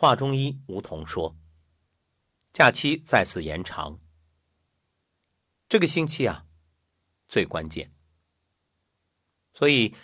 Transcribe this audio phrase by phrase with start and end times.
[0.00, 1.36] 华中医吴桐说
[2.54, 4.00] ：“假期再次延长，
[5.68, 6.46] 这个星期啊
[7.28, 7.92] 最关键。
[9.52, 9.94] 所以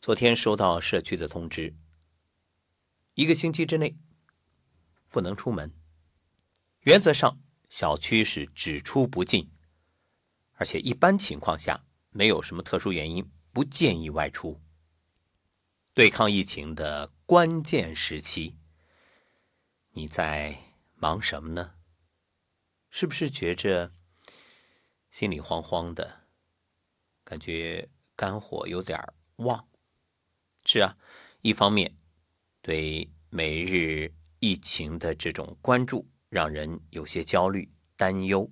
[0.00, 1.76] 昨天收到社区的通知，
[3.14, 3.98] 一个星期之内
[5.08, 5.74] 不能出门。
[6.82, 9.50] 原则上，小区是只出不进，
[10.52, 14.62] 而且一般情况下没有什么特殊原因，不建议外出。
[15.92, 18.56] 对抗疫情的关键时期。”
[19.92, 20.56] 你在
[20.94, 21.74] 忙什么呢？
[22.90, 23.92] 是不是觉着
[25.10, 26.28] 心里慌慌的，
[27.24, 29.00] 感觉肝火有点
[29.36, 29.68] 旺？
[30.64, 30.94] 是啊，
[31.40, 31.96] 一方面
[32.62, 38.48] 对每日疫情的这种关注让人有些焦虑担忧；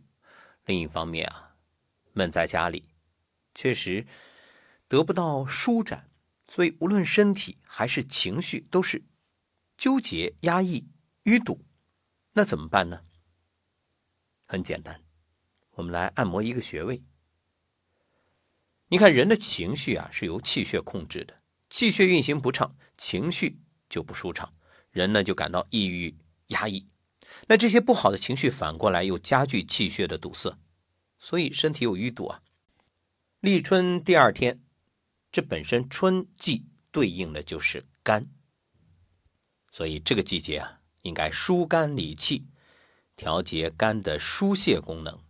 [0.64, 1.56] 另一方面啊，
[2.14, 2.88] 闷在家里
[3.54, 4.08] 确实
[4.88, 6.10] 得不到舒展，
[6.48, 9.04] 所以无论身体还是情绪都是
[9.76, 10.88] 纠结压抑。
[11.28, 11.62] 淤堵，
[12.32, 13.02] 那怎么办呢？
[14.46, 15.02] 很简单，
[15.72, 17.02] 我们来按摩一个穴位。
[18.88, 24.50] 你看，人的情绪啊是由气血控制的，气血运行不畅，情绪就不舒畅，
[24.90, 26.88] 人呢就感到抑郁压抑。
[27.46, 30.58] 那这些不好的情绪反过来又加剧气血的堵塞，
[31.18, 32.42] 所以身体有淤堵啊。
[33.40, 34.62] 立春第二天，
[35.30, 38.26] 这本身春季对应的就是肝，
[39.70, 40.80] 所以这个季节啊。
[41.02, 42.46] 应该疏肝理气，
[43.16, 45.22] 调节肝的疏泄功能。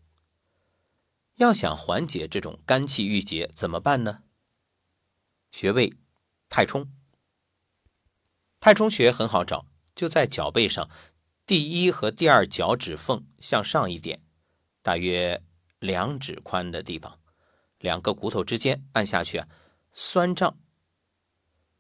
[1.37, 4.23] 要想缓解这种肝气郁结，怎么办呢？
[5.51, 5.95] 穴位
[6.49, 6.93] 太冲，
[8.61, 10.91] 太冲穴很好找，就在脚背上
[11.47, 14.21] 第一和第二脚趾缝向上一点，
[14.83, 15.43] 大约
[15.79, 17.21] 两指宽的地方，
[17.79, 19.47] 两个骨头之间按下去啊，
[19.93, 20.59] 酸胀。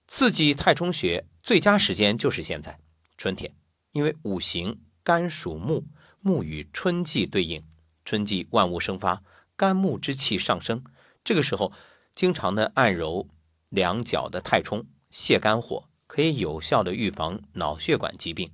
[0.07, 2.81] 刺激太冲穴最佳时间就是现在，
[3.19, 3.58] 春天。
[3.99, 5.85] 因为五行肝属木，
[6.21, 7.65] 木与春季对应，
[8.05, 9.25] 春季万物生发，
[9.57, 10.85] 肝木之气上升。
[11.25, 11.73] 这个时候，
[12.15, 13.27] 经常的按揉
[13.71, 18.49] 两脚的太冲，泻肝火，可以有效的预防脑血管疾病。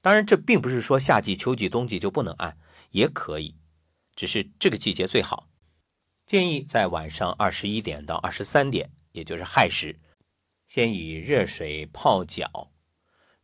[0.00, 2.56] 当然，这并不是说夏季、秋季、冬季就不能按，
[2.92, 3.56] 也可以，
[4.14, 5.48] 只是这个季节最好。
[6.24, 9.98] 建议在晚上二十一点到二十三点，也就是亥时，
[10.64, 12.70] 先以热水泡脚。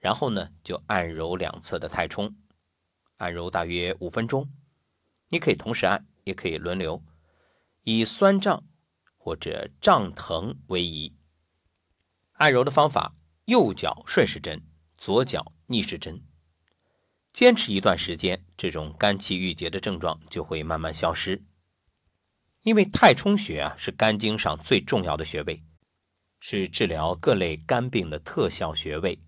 [0.03, 2.35] 然后呢，就按揉两侧的太冲，
[3.19, 4.51] 按揉大约五分钟。
[5.29, 7.05] 你可以同时按，也可以轮流，
[7.85, 8.65] 以酸胀
[9.17, 11.17] 或者胀疼为宜。
[12.33, 13.15] 按揉的方法：
[13.45, 14.61] 右脚顺时针，
[14.99, 16.21] 左脚逆时针。
[17.33, 21.45] 坚持一段时间，这种肝气郁结的症状就会慢慢消失。
[22.63, 25.63] 因为太冲穴啊，是肝经上最重要的穴位，
[26.41, 29.21] 是治疗各类肝病的特效穴位。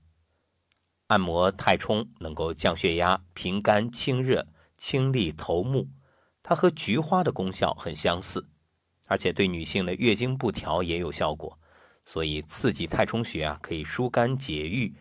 [1.08, 5.88] 按摩太冲能够降血压、平肝、清热、清利头目，
[6.42, 8.48] 它和菊花的功效很相似，
[9.06, 11.58] 而且对女性的月经不调也有效果。
[12.06, 14.94] 所以刺激太冲穴啊，可以疏肝解郁，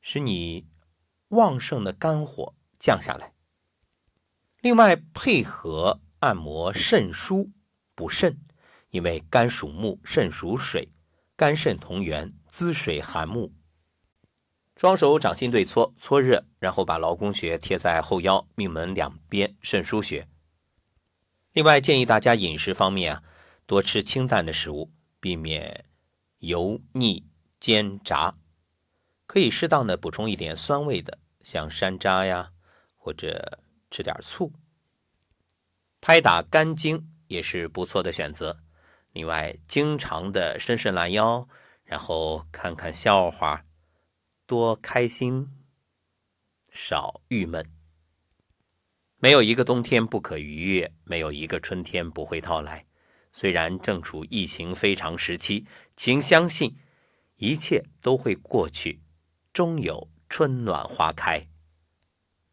[0.00, 0.66] 使你
[1.28, 3.32] 旺盛的肝火降下来。
[4.60, 7.50] 另外配合按摩肾腧
[7.94, 8.40] 补肾，
[8.90, 10.92] 因为肝属木，肾属水，
[11.36, 13.52] 肝肾同源，滋水涵木。
[14.84, 20.28] 双手掌心对搓，搓热，然后把劳宫穴贴在后腰、命门两边肾腧穴。
[21.52, 23.22] 另外，建议大家饮食方面啊，
[23.64, 25.86] 多吃清淡的食物，避免
[26.40, 27.24] 油腻
[27.58, 28.34] 煎炸，
[29.26, 32.50] 可以适当的补充一点酸味的，像山楂呀，
[32.94, 34.52] 或者吃点醋。
[36.02, 38.60] 拍打肝经也是不错的选择。
[39.12, 41.48] 另外，经常的伸伸懒腰，
[41.84, 43.64] 然后看看笑话。
[44.54, 45.48] 多开心，
[46.70, 47.68] 少郁闷。
[49.16, 52.86] 没有一个冬天不可逾越，没有一个春天不会到来。
[53.32, 55.66] 虽然正处疫情非常时期，
[55.96, 56.76] 请相信，
[57.38, 59.02] 一切都会过去，
[59.52, 61.48] 终有春暖花开。